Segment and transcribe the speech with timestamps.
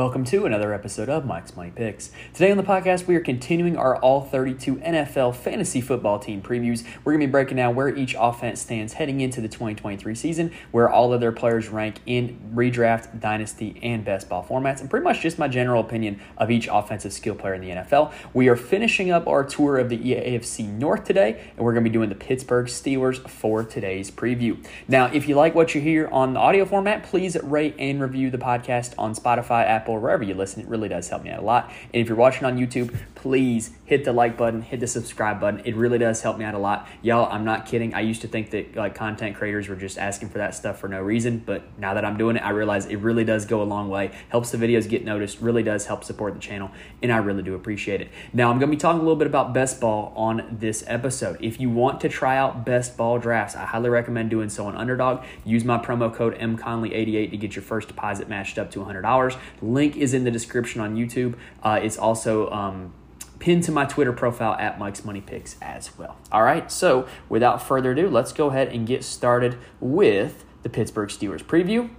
[0.00, 2.10] Welcome to another episode of Mike's Money Picks.
[2.32, 6.84] Today on the podcast, we are continuing our all 32 NFL fantasy football team previews.
[7.04, 10.52] We're going to be breaking down where each offense stands heading into the 2023 season,
[10.70, 15.04] where all of their players rank in redraft, dynasty, and best ball formats, and pretty
[15.04, 18.10] much just my general opinion of each offensive skill player in the NFL.
[18.32, 21.90] We are finishing up our tour of the AFC North today, and we're going to
[21.90, 24.64] be doing the Pittsburgh Steelers for today's preview.
[24.88, 28.30] Now, if you like what you hear on the audio format, please rate and review
[28.30, 30.62] the podcast on Spotify, Apple, Apple, wherever you listen.
[30.62, 31.70] It really does help me out a lot.
[31.92, 35.60] And if you're watching on YouTube, please hit the like button, hit the subscribe button.
[35.64, 36.86] It really does help me out a lot.
[37.02, 37.92] Y'all, I'm not kidding.
[37.92, 40.88] I used to think that like content creators were just asking for that stuff for
[40.88, 43.64] no reason, but now that I'm doing it, I realize it really does go a
[43.64, 44.12] long way.
[44.28, 46.70] Helps the videos get noticed, really does help support the channel,
[47.02, 48.10] and I really do appreciate it.
[48.32, 51.36] Now, I'm going to be talking a little bit about best ball on this episode.
[51.40, 54.76] If you want to try out best ball drafts, I highly recommend doing so on
[54.76, 55.24] Underdog.
[55.44, 59.36] Use my promo code MConley88 to get your first deposit matched up to $100.
[59.72, 61.34] Link is in the description on YouTube.
[61.62, 62.92] Uh, it's also um,
[63.38, 66.16] pinned to my Twitter profile at Mike's Money Picks as well.
[66.30, 71.08] All right, so without further ado, let's go ahead and get started with the Pittsburgh
[71.08, 71.90] Steelers preview.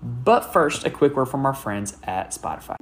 [0.00, 2.76] But first, a quick word from our friends at Spotify.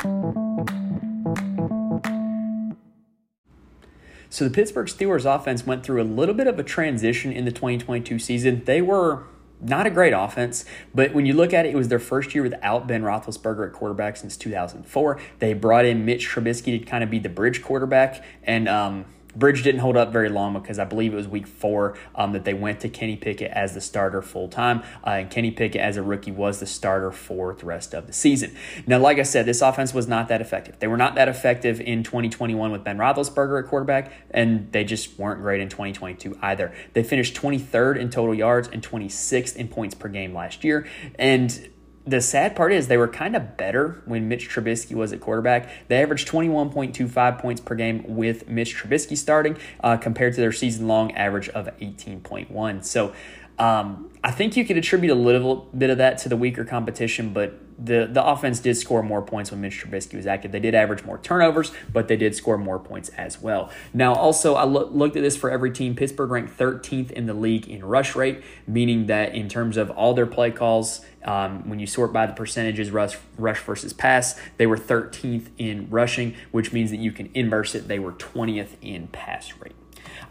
[4.28, 7.52] So the Pittsburgh Steelers offense went through a little bit of a transition in the
[7.52, 8.62] 2022 season.
[8.64, 9.24] They were
[9.60, 12.42] not a great offense, but when you look at it, it was their first year
[12.42, 15.20] without Ben Roethlisberger at quarterback since 2004.
[15.38, 19.62] They brought in Mitch Trubisky to kind of be the bridge quarterback, and um, Bridge
[19.62, 22.54] didn't hold up very long because I believe it was week four um, that they
[22.54, 24.82] went to Kenny Pickett as the starter full time.
[25.06, 28.12] Uh, and Kenny Pickett, as a rookie, was the starter for the rest of the
[28.12, 28.56] season.
[28.86, 30.78] Now, like I said, this offense was not that effective.
[30.78, 35.18] They were not that effective in 2021 with Ben Roethlisberger at quarterback, and they just
[35.18, 36.74] weren't great in 2022 either.
[36.94, 40.86] They finished 23rd in total yards and 26th in points per game last year.
[41.18, 41.70] And
[42.06, 45.68] the sad part is they were kind of better when Mitch Trubisky was at quarterback.
[45.88, 50.86] They averaged 21.25 points per game with Mitch Trubisky starting uh, compared to their season
[50.86, 52.84] long average of 18.1.
[52.84, 53.12] So
[53.58, 57.32] um, I think you could attribute a little bit of that to the weaker competition,
[57.32, 60.52] but the, the offense did score more points when Mitch Trubisky was active.
[60.52, 63.70] They did average more turnovers, but they did score more points as well.
[63.92, 65.94] Now, also, I lo- looked at this for every team.
[65.94, 70.14] Pittsburgh ranked 13th in the league in rush rate, meaning that in terms of all
[70.14, 74.66] their play calls, um, when you sort by the percentages, rush, rush versus pass, they
[74.66, 77.88] were 13th in rushing, which means that you can inverse it.
[77.88, 79.74] They were 20th in pass rate.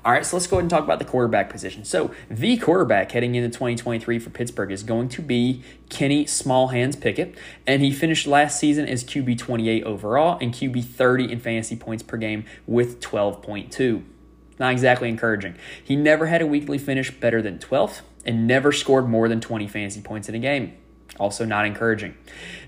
[0.05, 1.83] All right, so let's go ahead and talk about the quarterback position.
[1.83, 7.35] So, the quarterback heading into 2023 for Pittsburgh is going to be Kenny Smallhands Pickett,
[7.65, 12.03] and he finished last season as QB 28 overall and QB 30 in fantasy points
[12.03, 14.03] per game with 12.2.
[14.59, 15.55] Not exactly encouraging.
[15.83, 19.67] He never had a weekly finish better than 12th and never scored more than 20
[19.67, 20.77] fantasy points in a game.
[21.17, 22.13] Also, not encouraging.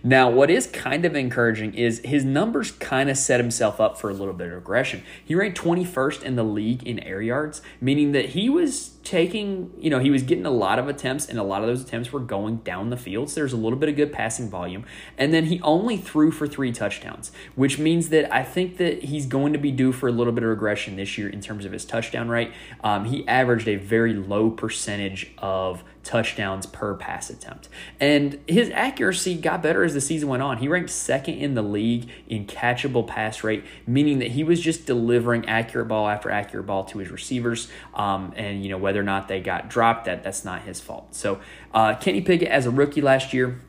[0.03, 4.09] Now, what is kind of encouraging is his numbers kind of set himself up for
[4.09, 5.03] a little bit of regression.
[5.25, 9.89] He ranked 21st in the league in air yards, meaning that he was taking, you
[9.89, 12.21] know, he was getting a lot of attempts, and a lot of those attempts were
[12.21, 13.29] going down the field.
[13.29, 14.85] So there's a little bit of good passing volume.
[15.17, 19.25] And then he only threw for three touchdowns, which means that I think that he's
[19.25, 21.73] going to be due for a little bit of regression this year in terms of
[21.73, 22.51] his touchdown rate.
[22.81, 27.67] Um, he averaged a very low percentage of touchdowns per pass attempt.
[27.99, 30.57] And his accuracy got better as the season went on.
[30.57, 34.85] He ranked second in the league in catchable pass rate, meaning that he was just
[34.85, 37.67] delivering accurate ball after accurate ball to his receivers.
[37.93, 41.13] Um, and, you know, whether or not they got dropped, that that's not his fault.
[41.13, 41.41] So,
[41.73, 43.59] uh, Kenny Pickett, as a rookie last year,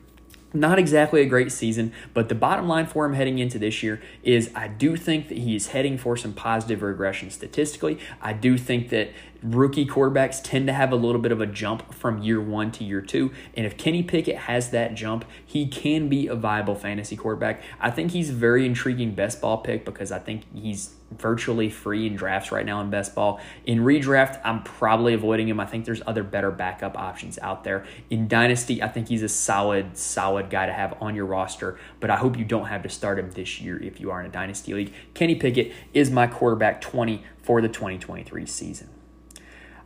[0.53, 4.01] not exactly a great season, but the bottom line for him heading into this year
[4.23, 7.99] is I do think that he is heading for some positive regression statistically.
[8.21, 9.11] I do think that
[9.41, 12.83] rookie quarterbacks tend to have a little bit of a jump from year one to
[12.83, 13.31] year two.
[13.55, 17.61] And if Kenny Pickett has that jump, he can be a viable fantasy quarterback.
[17.79, 22.05] I think he's a very intriguing best ball pick because I think he's virtually free
[22.05, 23.39] in drafts right now in best ball.
[23.65, 25.59] In redraft, I'm probably avoiding him.
[25.59, 27.85] I think there's other better backup options out there.
[28.09, 32.09] In dynasty, I think he's a solid, solid guy to have on your roster, but
[32.09, 34.29] I hope you don't have to start him this year if you are in a
[34.29, 34.93] dynasty league.
[35.13, 38.89] Kenny Pickett is my quarterback 20 for the 2023 season.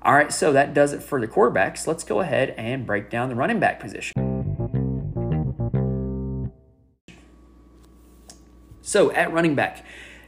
[0.06, 1.88] All right, so that does it for the quarterbacks.
[1.88, 4.12] Let's go ahead and break down the running back position.
[8.82, 9.86] So at running back,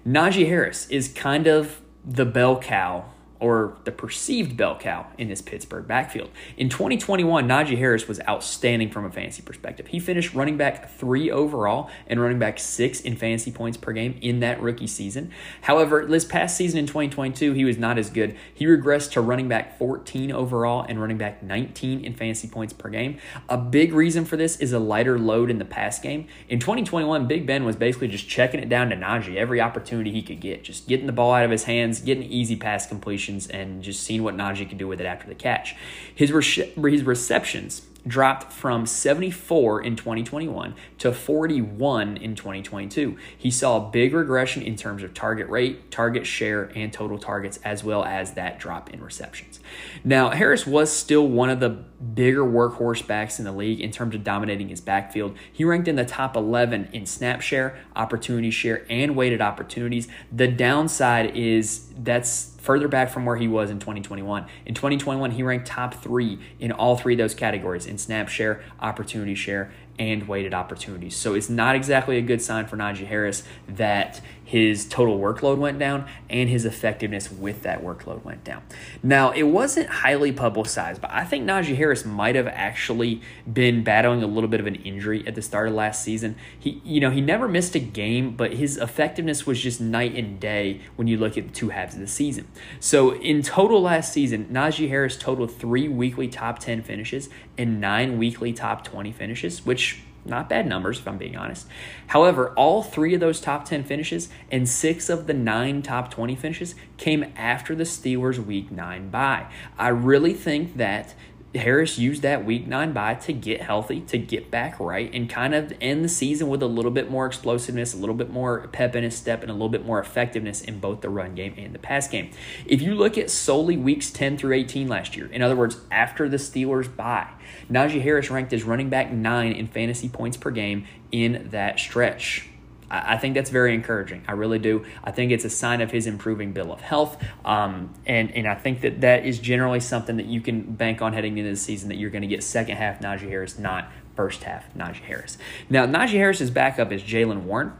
[0.07, 3.05] Najee Harris is kind of the bell cow
[3.39, 6.29] or the perceived bell cow in this Pittsburgh backfield.
[6.57, 9.87] In 2021, Najee Harris was outstanding from a fantasy perspective.
[9.87, 14.17] He finished running back three overall and running back six in fantasy points per game
[14.21, 15.31] in that rookie season.
[15.61, 18.35] However, this past season in 2022, he was not as good.
[18.53, 22.89] He regressed to running back 14 overall and running back 19 in fantasy points per
[22.89, 23.17] game.
[23.49, 26.27] A big reason for this is a lighter load in the pass game.
[26.47, 30.21] In 2021, Big Ben was basically just checking it down to Najee every opportunity he
[30.21, 32.87] could get, just getting the ball out of his hands, getting easy pass
[33.25, 35.75] completions, and just seeing what Najee could do with it after the catch.
[36.13, 43.17] His, re- his receptions dropped from 74 in 2021 to 41 in 2022.
[43.35, 47.57] He saw a big regression in terms of target rate, target share, and total targets,
[47.63, 49.59] as well as that drop in receptions.
[50.03, 54.13] Now, Harris was still one of the bigger workhorse backs in the league in terms
[54.13, 55.35] of dominating his backfield.
[55.51, 60.07] He ranked in the top 11 in snap share, opportunity share, and weighted opportunities.
[60.31, 64.45] The downside is that's further back from where he was in 2021.
[64.65, 68.61] In 2021, he ranked top three in all three of those categories in snap share,
[68.79, 71.15] opportunity share, and weighted opportunities.
[71.15, 75.79] So it's not exactly a good sign for Najee Harris that his total workload went
[75.79, 78.61] down and his effectiveness with that workload went down.
[79.01, 83.21] Now, it wasn't highly publicized, but I think Najee Harris might have actually
[83.51, 86.35] been battling a little bit of an injury at the start of last season.
[86.57, 90.39] He, you know, he never missed a game, but his effectiveness was just night and
[90.39, 92.47] day when you look at the two halves of the season.
[92.79, 98.19] So in total last season, Najee Harris totaled three weekly top 10 finishes and nine
[98.19, 101.67] weekly top 20 finishes, which not bad numbers, if I'm being honest.
[102.07, 106.35] However, all three of those top 10 finishes and six of the nine top 20
[106.35, 109.47] finishes came after the Steelers' week nine bye.
[109.77, 111.13] I really think that
[111.55, 115.53] Harris used that week nine bye to get healthy, to get back right, and kind
[115.53, 118.95] of end the season with a little bit more explosiveness, a little bit more pep
[118.95, 121.73] in his step, and a little bit more effectiveness in both the run game and
[121.73, 122.31] the pass game.
[122.65, 126.29] If you look at solely weeks 10 through 18 last year, in other words, after
[126.29, 127.29] the Steelers bye,
[127.69, 132.49] Najee Harris ranked as running back nine in fantasy points per game in that stretch.
[132.89, 134.23] I think that's very encouraging.
[134.27, 134.85] I really do.
[135.03, 137.21] I think it's a sign of his improving bill of health.
[137.43, 141.13] Um, and, and I think that that is generally something that you can bank on
[141.13, 144.43] heading into the season that you're going to get second half Najee Harris, not first
[144.43, 145.37] half Najee Harris.
[145.69, 147.73] Now, Najee Harris's backup is Jaylen Warren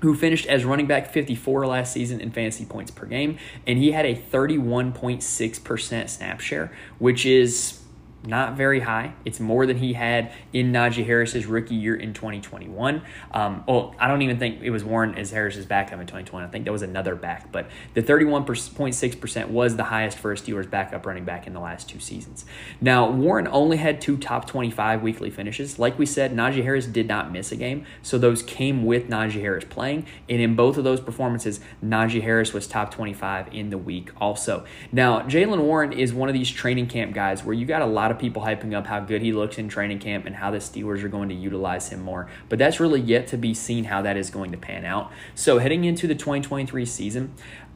[0.00, 3.36] who finished as running back 54 last season in fantasy points per game,
[3.66, 7.80] and he had a 31.6% snap share, which is
[8.26, 9.12] not very high.
[9.24, 13.02] It's more than he had in Najee Harris's rookie year in 2021.
[13.30, 16.44] Um, well, I don't even think it was Warren as Harris's backup in 2020.
[16.44, 20.68] I think that was another back, but the 31.6% was the highest for a Steelers
[20.68, 22.44] backup running back in the last two seasons.
[22.80, 25.78] Now, Warren only had two top 25 weekly finishes.
[25.78, 29.40] Like we said, Najee Harris did not miss a game, so those came with Najee
[29.40, 33.78] Harris playing, and in both of those performances, Najee Harris was top 25 in the
[33.78, 34.64] week also.
[34.90, 38.08] Now, Jaylen Warren is one of these training camp guys where you got a lot
[38.08, 41.02] lot people hyping up how good he looks in training camp and how the Steelers
[41.02, 42.28] are going to utilize him more.
[42.48, 45.10] But that's really yet to be seen how that is going to pan out.
[45.34, 47.34] So heading into the 2023 season,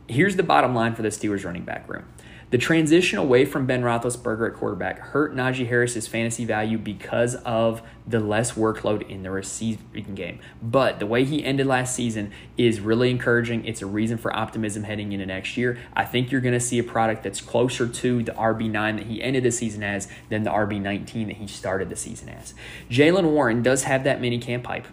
[0.08, 2.04] here's the bottom line for the Steelers running back room.
[2.52, 7.80] The transition away from Ben Roethlisberger at quarterback hurt Najee Harris's fantasy value because of
[8.06, 10.38] the less workload in the receiving game.
[10.60, 13.64] But the way he ended last season is really encouraging.
[13.64, 15.78] It's a reason for optimism heading into next year.
[15.94, 19.22] I think you're going to see a product that's closer to the RB9 that he
[19.22, 22.52] ended the season as than the RB19 that he started the season as.
[22.90, 24.88] Jaylen Warren does have that mini camp hype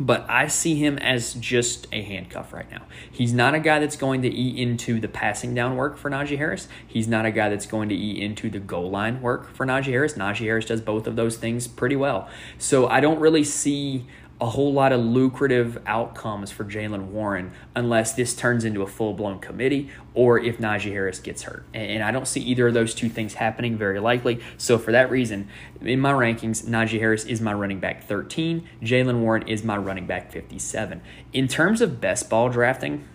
[0.00, 2.82] but I see him as just a handcuff right now.
[3.12, 6.38] He's not a guy that's going to eat into the passing down work for Najee
[6.38, 6.68] Harris.
[6.86, 9.84] He's not a guy that's going to eat into the goal line work for Najee
[9.84, 10.14] Harris.
[10.14, 12.28] Najee Harris does both of those things pretty well.
[12.56, 14.06] So I don't really see
[14.40, 19.12] a whole lot of lucrative outcomes for Jaylen Warren unless this turns into a full
[19.12, 21.64] blown committee or if Najee Harris gets hurt.
[21.74, 24.40] And I don't see either of those two things happening very likely.
[24.56, 25.48] So for that reason,
[25.82, 30.06] in my rankings, Najee Harris is my running back 13, Jalen Warren is my running
[30.06, 31.02] back 57.
[31.32, 33.06] In terms of best ball drafting,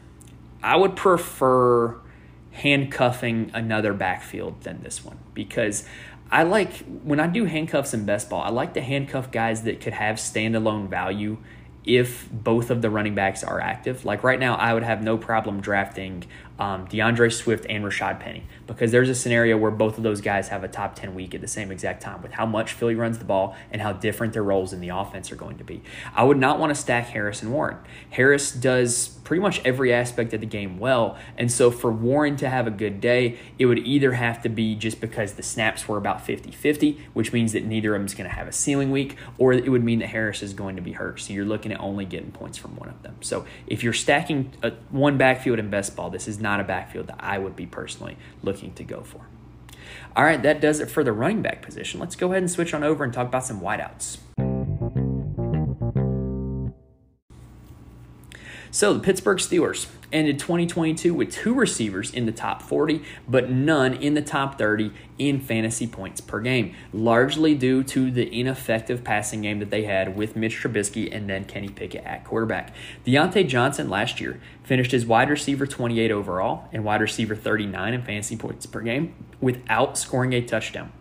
[0.62, 1.98] I would prefer
[2.52, 5.86] handcuffing another backfield than this one because
[6.36, 9.80] I like when I do handcuffs in best ball, I like to handcuff guys that
[9.80, 11.38] could have standalone value
[11.86, 14.04] if both of the running backs are active.
[14.04, 16.26] Like right now, I would have no problem drafting
[16.60, 20.48] um, D'Andre Swift and Rashaad Penny because there's a scenario where both of those guys
[20.50, 23.18] have a top 10 week at the same exact time with how much Philly runs
[23.18, 25.82] the ball and how different their roles in the offense are going to be.
[26.16, 27.78] I would not want to stack Harris and Warren.
[28.12, 31.18] Harris does pretty much every aspect of the game well.
[31.38, 34.76] And so for Warren to have a good day, it would either have to be
[34.76, 38.14] just because the snaps were about 50 50, which means that neither of them is
[38.14, 40.82] going to have a ceiling week, or it would mean that Harris is going to
[40.82, 41.20] be hurt.
[41.20, 43.18] So you're looking at only getting points from one of them.
[43.22, 47.08] So if you're stacking a, one backfield in best ball, this is not a backfield
[47.08, 49.22] that I would be personally looking to go for.
[50.16, 52.00] All right, that does it for the running back position.
[52.00, 54.20] Let's go ahead and switch on over and talk about some wideouts.
[58.76, 63.94] So the Pittsburgh Steelers ended 2022 with two receivers in the top 40, but none
[63.94, 69.44] in the top 30 in fantasy points per game, largely due to the ineffective passing
[69.44, 72.76] game that they had with Mitch Trubisky and then Kenny Pickett at quarterback.
[73.06, 78.02] Diontae Johnson last year finished as wide receiver 28 overall and wide receiver 39 in
[78.02, 80.92] fantasy points per game without scoring a touchdown.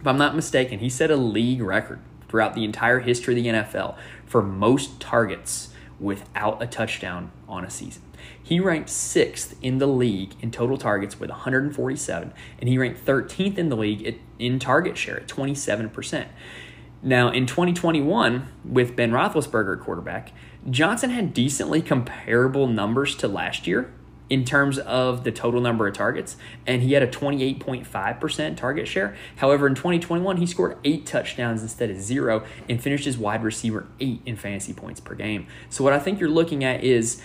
[0.00, 3.50] If I'm not mistaken, he set a league record throughout the entire history of the
[3.50, 8.02] NFL for most targets without a touchdown on a season.
[8.42, 13.58] He ranked sixth in the league in total targets with 147, and he ranked 13th
[13.58, 16.26] in the league in target share at 27%.
[17.02, 20.32] Now, in 2021, with Ben Roethlisberger quarterback,
[20.68, 23.92] Johnson had decently comparable numbers to last year,
[24.28, 29.16] in terms of the total number of targets, and he had a 28.5% target share.
[29.36, 33.86] However, in 2021, he scored eight touchdowns instead of zero and finished as wide receiver
[34.00, 35.46] eight in fantasy points per game.
[35.70, 37.22] So, what I think you're looking at is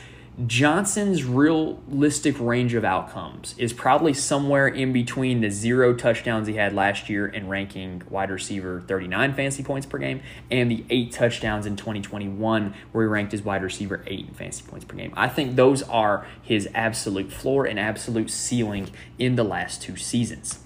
[0.48, 6.74] Johnson's realistic range of outcomes is probably somewhere in between the zero touchdowns he had
[6.74, 11.66] last year and ranking wide receiver 39 fantasy points per game and the eight touchdowns
[11.66, 15.14] in 2021 where he ranked as wide receiver eight in fantasy points per game.
[15.18, 20.60] I think those are his absolute floor and absolute ceiling in the last two seasons.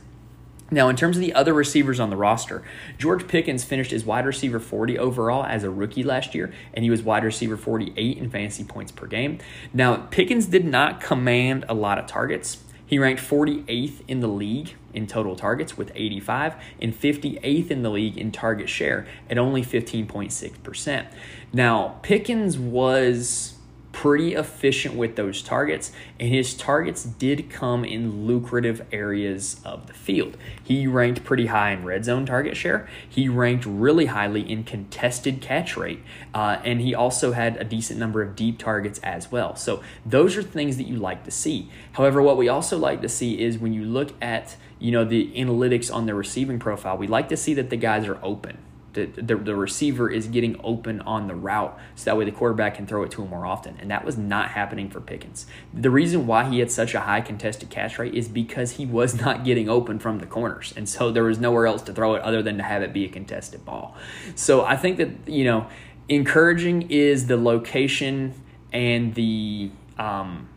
[0.71, 2.63] Now, in terms of the other receivers on the roster,
[2.97, 6.89] George Pickens finished as wide receiver 40 overall as a rookie last year, and he
[6.89, 9.37] was wide receiver 48 in fantasy points per game.
[9.73, 12.57] Now, Pickens did not command a lot of targets.
[12.87, 17.89] He ranked 48th in the league in total targets with 85 and 58th in the
[17.89, 21.07] league in target share at only 15.6%.
[21.53, 23.54] Now, Pickens was
[23.95, 29.93] pretty efficient with those targets, and his targets did come in lucrative areas of the
[29.93, 30.35] field.
[30.61, 32.89] He ranked pretty high in red zone target share.
[33.07, 37.97] He ranked really highly in contested catch rate, uh, and he also had a decent
[37.97, 39.55] number of deep targets as well.
[39.55, 41.71] So those are things that you like to see.
[41.93, 45.31] However, what we also like to see is when you look at you know the
[45.37, 48.57] analytics on the receiving profile, we like to see that the guys are open
[48.95, 52.75] the, the, the receiver is getting open on the route so that way the quarterback
[52.75, 53.77] can throw it to him more often.
[53.79, 55.45] And that was not happening for Pickens.
[55.73, 59.13] The reason why he had such a high contested catch rate is because he was
[59.21, 60.73] not getting open from the corners.
[60.75, 63.05] And so there was nowhere else to throw it other than to have it be
[63.05, 63.95] a contested ball.
[64.33, 65.67] So I think that, you know,
[66.09, 68.33] encouraging is the location
[68.71, 70.49] and the um,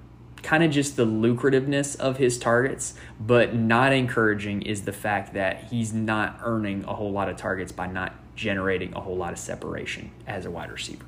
[0.42, 5.64] kind of just the lucrativeness of his targets, but not encouraging is the fact that
[5.64, 9.38] he's not earning a whole lot of targets by not generating a whole lot of
[9.38, 11.04] separation as a wide receiver.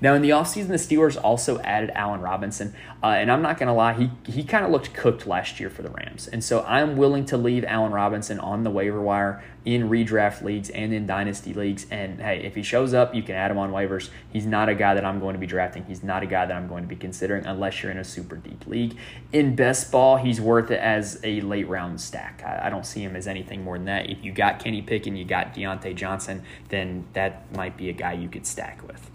[0.00, 2.74] Now, in the offseason, the Steelers also added Allen Robinson.
[3.02, 5.70] Uh, and I'm not going to lie, he, he kind of looked cooked last year
[5.70, 6.28] for the Rams.
[6.28, 10.70] And so I'm willing to leave Allen Robinson on the waiver wire in redraft leagues
[10.70, 11.86] and in dynasty leagues.
[11.90, 14.10] And hey, if he shows up, you can add him on waivers.
[14.32, 15.84] He's not a guy that I'm going to be drafting.
[15.84, 18.36] He's not a guy that I'm going to be considering unless you're in a super
[18.36, 18.96] deep league.
[19.32, 22.42] In best ball, he's worth it as a late round stack.
[22.46, 24.08] I, I don't see him as anything more than that.
[24.08, 28.12] If you got Kenny Pickett, you got Diontae Johnson, then that might be a guy
[28.12, 29.10] you could stack with.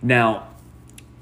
[0.00, 0.46] Now,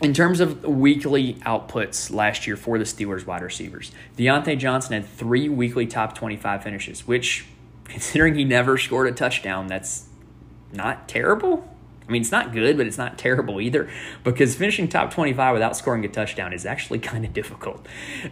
[0.03, 5.07] in terms of weekly outputs last year for the Steelers wide receivers, Diontae Johnson had
[5.07, 7.47] three weekly top 25 finishes, which,
[7.89, 10.07] considering he never scored a touchdown, that's
[10.73, 11.76] not terrible.
[12.09, 13.89] I mean, it's not good, but it's not terrible either
[14.23, 17.85] because finishing top 25 without scoring a touchdown is actually kind of difficult.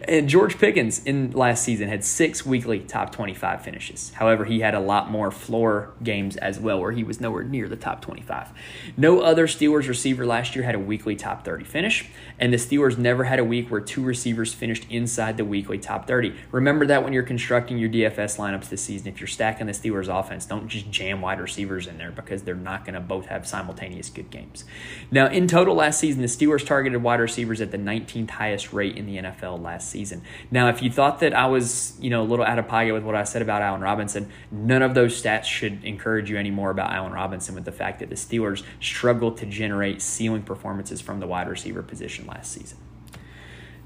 [0.07, 4.13] And George Pickens in last season had six weekly top 25 finishes.
[4.13, 7.67] However, he had a lot more floor games as well where he was nowhere near
[7.67, 8.49] the top 25.
[8.95, 12.05] No other Steelers receiver last year had a weekly top 30 finish,
[12.39, 16.07] and the Steelers never had a week where two receivers finished inside the weekly top
[16.07, 16.33] 30.
[16.51, 20.07] Remember that when you're constructing your DFS lineups this season, if you're stacking the Steelers
[20.07, 23.45] offense, don't just jam wide receivers in there because they're not going to both have
[23.45, 24.63] simultaneous simultaneous good games.
[25.09, 28.95] Now, in total last season, the Steelers targeted wide receivers at the 19th highest rate
[28.95, 30.21] in the NFL last season.
[30.51, 33.03] Now, if you thought that I was, you know, a little out of pocket with
[33.03, 36.91] what I said about Allen Robinson, none of those stats should encourage you anymore about
[36.91, 41.27] Allen Robinson with the fact that the Steelers struggled to generate ceiling performances from the
[41.27, 42.77] wide receiver position last season.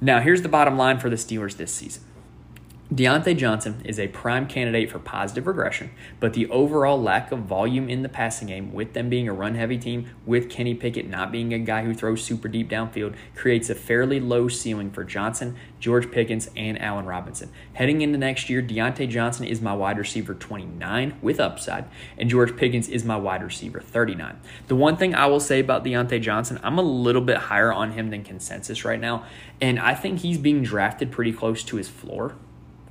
[0.01, 2.03] Now, here's the bottom line for the Steelers this season.
[2.91, 7.87] Diontae Johnson is a prime candidate for positive regression, but the overall lack of volume
[7.87, 11.31] in the passing game, with them being a run heavy team, with Kenny Pickett not
[11.31, 15.55] being a guy who throws super deep downfield, creates a fairly low ceiling for Johnson,
[15.79, 17.51] George Pickens, and Allen Robinson.
[17.73, 21.85] Heading into next year, Diontae Johnson is my wide receiver 29 with upside,
[22.17, 24.39] and George Pickens is my wide receiver 39.
[24.67, 27.91] The one thing I will say about Diontae Johnson, I'm a little bit higher on
[27.91, 29.25] him than consensus right now,
[29.61, 32.35] and I think he's being drafted pretty close to his floor.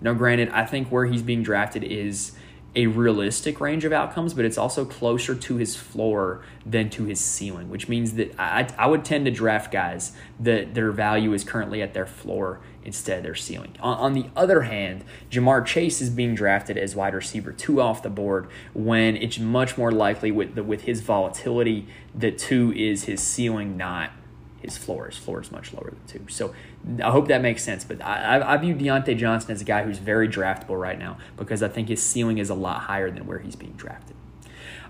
[0.00, 2.32] Now, granted, I think where he's being drafted is
[2.76, 7.18] a realistic range of outcomes, but it's also closer to his floor than to his
[7.18, 11.44] ceiling, which means that I, I would tend to draft guys that their value is
[11.44, 13.74] currently at their floor instead of their ceiling.
[13.80, 18.02] On, on the other hand, Ja'Marr Chase is being drafted as wide receiver two off
[18.02, 23.04] the board when it's much more likely with the, with his volatility that two is
[23.04, 24.12] his ceiling, not
[24.60, 25.06] his floor.
[25.06, 26.26] His floor is much lower than two.
[26.28, 26.54] So
[27.02, 27.84] I hope that makes sense.
[27.84, 31.62] But I, I view Diontae Johnson as a guy who's very draftable right now because
[31.62, 34.16] I think his ceiling is a lot higher than where he's being drafted.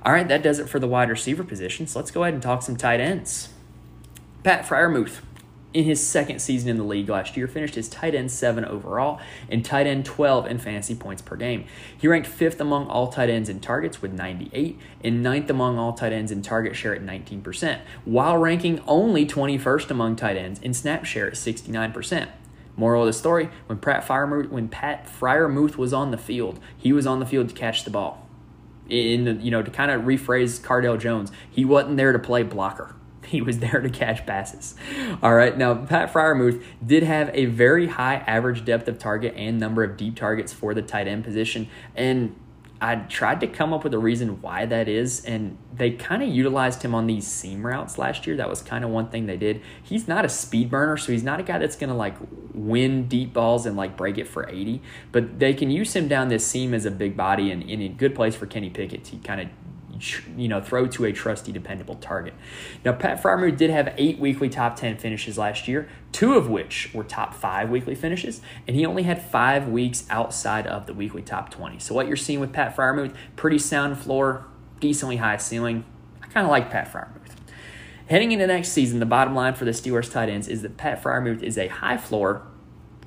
[0.04, 1.94] All right, that does it for the wide receiver positions.
[1.94, 3.50] Let's go ahead and talk some tight ends.
[4.42, 5.20] Pat Freiermuth
[5.78, 9.20] in his second season in the league last year, finished his tight end 7 overall
[9.48, 11.66] and tight end 12 in fantasy points per game.
[11.96, 15.92] He ranked fifth among all tight ends in targets with 98 and ninth among all
[15.92, 20.74] tight ends in target share at 19%, while ranking only 21st among tight ends in
[20.74, 22.26] snap share at 69%.
[22.76, 26.92] Moral of the story: When Pat Freiermuth, when Pat Freiermuth was on the field, he
[26.92, 28.26] was on the field to catch the ball.
[28.88, 32.42] In the, you know, to kind of rephrase Cardale Jones, he wasn't there to play
[32.42, 32.96] blocker.
[33.38, 34.74] He was there to catch passes.
[35.22, 35.56] All right.
[35.56, 39.96] Now, Pat Freiermuth did have a very high average depth of target and number of
[39.98, 41.68] deep targets for the tight end position.
[41.94, 42.34] And
[42.80, 46.28] I tried to come up with a reason why that is, and they kind of
[46.28, 48.36] utilized him on these seam routes last year.
[48.36, 49.60] That was kind of one thing they did.
[49.82, 52.16] He's not a speed burner, so he's not a guy that's going to like
[52.54, 54.80] win deep balls and like break it for 80,
[55.10, 57.88] but they can use him down this seam as a big body and in a
[57.88, 59.48] good place for Kenny Pickett to kind of
[60.36, 62.34] you know throw to a trusty, dependable target.
[62.84, 66.92] Now, Pat Freiermuth did have eight weekly top ten finishes last year, two of which
[66.94, 71.22] were top five weekly finishes, and he only had five weeks outside of the weekly
[71.22, 71.78] top twenty.
[71.78, 74.46] So what you're seeing with Pat Freiermuth, pretty sound floor,
[74.80, 75.84] decently high ceiling.
[76.22, 77.14] I kind of like Pat Freiermuth.
[78.08, 81.02] Heading into next season, the bottom line for the Steelers tight ends is that Pat
[81.02, 82.42] Freiermuth is a high floor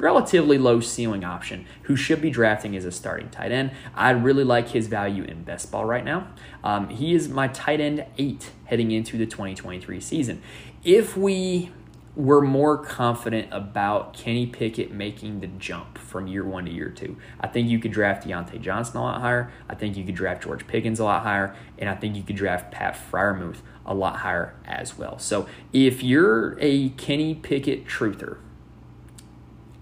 [0.02, 3.72] relatively low ceiling option who should be drafting as a starting tight end.
[3.96, 6.28] I really like his value in best ball right now.
[6.64, 10.42] Um, he is my tight end eight heading into the 2023 season.
[10.84, 11.72] If we
[12.16, 17.16] were more confident about Kenny Pickett making the jump from year one to year two.
[17.40, 19.50] I think you could draft Diontae Johnson a lot higher.
[19.70, 21.56] I think you could draft George Pickens a lot higher.
[21.78, 25.20] And I think you could draft Pat Freiermuth a lot higher as well.
[25.20, 28.38] So if you're a Kenny Pickett truther,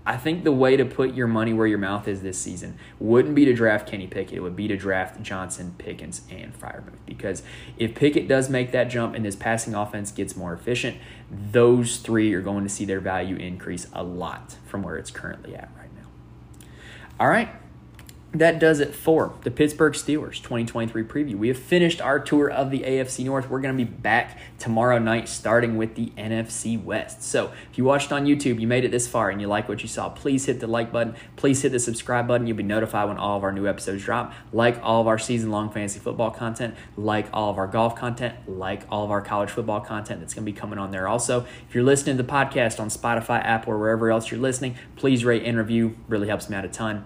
[0.09, 3.35] I think the way to put your money where your mouth is this season wouldn't
[3.35, 4.37] be to draft Kenny Pickett.
[4.37, 6.97] It would be to draft Johnson, Pickens, and Freiermuth.
[7.05, 7.43] Because
[7.77, 10.97] if Pickett does make that jump and this passing offense gets more efficient,
[11.29, 15.53] those three are going to see their value increase a lot from where it's currently
[15.53, 16.07] at right now.
[17.19, 17.49] All right
[18.31, 21.35] that does it for the Pittsburgh Steelers 2023 preview.
[21.35, 23.49] We have finished our tour of the AFC North.
[23.49, 27.23] We're going to be back tomorrow night starting with the NFC West.
[27.23, 29.81] So, if you watched on YouTube, you made it this far and you like what
[29.81, 31.15] you saw, please hit the like button.
[31.37, 32.45] Please hit the subscribe button.
[32.45, 34.31] You'll be notified when all of our new episodes drop.
[34.53, 38.35] Like all of our season long fantasy football content, like all of our golf content,
[38.47, 41.47] like all of our college football content that's going to be coming on there also.
[41.67, 45.25] If you're listening to the podcast on Spotify, Apple, or wherever else you're listening, please
[45.25, 45.97] rate and review.
[46.07, 47.05] Really helps me out a ton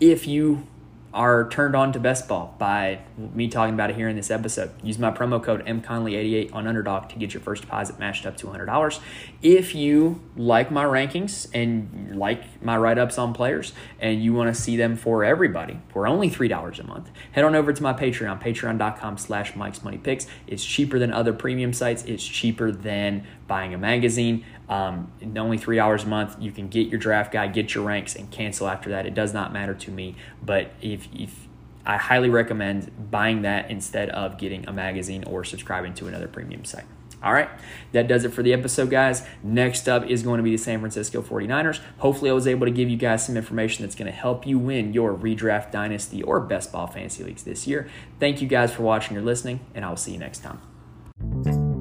[0.00, 0.66] if you
[1.14, 4.70] are turned on to best ball by me talking about it here in this episode.
[4.82, 8.48] Use my promo code mconley88 on Underdog to get your first deposit matched up to
[8.48, 9.00] $100.
[9.40, 14.52] If you like my rankings and like my write ups on players and you want
[14.52, 17.92] to see them for everybody for only $3 a month, head on over to my
[17.92, 20.26] Patreon, patreon.com slash Mike's Money Picks.
[20.48, 24.44] It's cheaper than other premium sites, it's cheaper than buying a magazine.
[24.68, 28.16] Um, only three dollars a month, you can get your draft guide, get your ranks,
[28.16, 29.06] and cancel after that.
[29.06, 31.48] It does not matter to me, but if if
[31.86, 36.64] I highly recommend buying that instead of getting a magazine or subscribing to another premium
[36.64, 36.86] site.
[37.22, 37.48] All right,
[37.92, 39.26] that does it for the episode, guys.
[39.42, 41.80] Next up is going to be the San Francisco 49ers.
[41.98, 44.58] Hopefully, I was able to give you guys some information that's going to help you
[44.58, 47.88] win your redraft dynasty or best ball fantasy leagues this year.
[48.20, 51.73] Thank you guys for watching or listening, and I will see you next time.